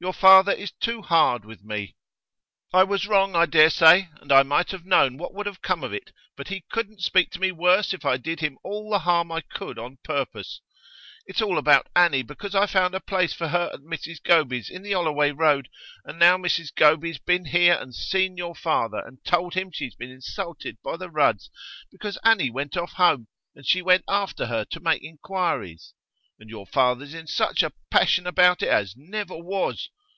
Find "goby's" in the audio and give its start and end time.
14.22-14.68, 16.74-17.18